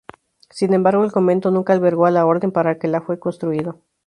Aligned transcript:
Sin 0.49 0.73
embargo, 0.73 1.03
el 1.03 1.11
convento 1.11 1.51
nunca 1.51 1.73
albergó 1.73 2.07
a 2.07 2.09
la 2.09 2.25
orden 2.25 2.51
para 2.51 2.71
la 2.73 2.79
que 3.01 3.05
fue 3.05 3.19
construido. 3.19 3.81